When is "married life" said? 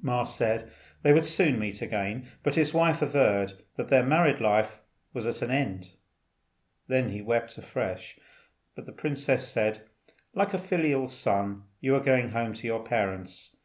4.06-4.78